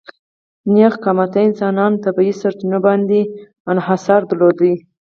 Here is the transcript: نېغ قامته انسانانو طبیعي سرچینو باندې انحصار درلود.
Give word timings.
نېغ 0.73 0.93
قامته 1.03 1.39
انسانانو 1.49 2.01
طبیعي 2.05 2.33
سرچینو 2.41 2.77
باندې 2.87 3.19
انحصار 3.71 4.21
درلود. 4.29 4.57